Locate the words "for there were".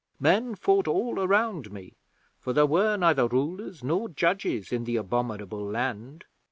2.39-2.97